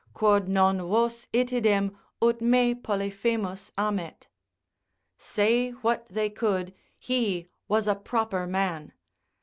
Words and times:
Quod 0.15 0.47
non 0.47 0.79
vos 0.79 1.27
itidem 1.31 1.95
ut 2.23 2.41
me 2.41 2.73
Polyphemus 2.73 3.71
amet; 3.77 4.25
Say 5.15 5.69
what 5.83 6.07
they 6.07 6.31
could, 6.31 6.73
he 6.97 7.49
was 7.67 7.85
a 7.85 7.93
proper 7.93 8.47
man. 8.47 8.93